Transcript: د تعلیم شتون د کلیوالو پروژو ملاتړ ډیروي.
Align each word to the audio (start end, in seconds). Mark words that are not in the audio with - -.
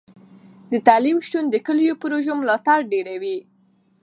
د 0.71 0.73
تعلیم 0.87 1.17
شتون 1.25 1.43
د 1.49 1.55
کلیوالو 1.67 1.99
پروژو 2.01 2.33
ملاتړ 2.41 2.79
ډیروي. 2.91 3.37